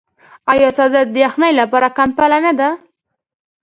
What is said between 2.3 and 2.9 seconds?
نه ده؟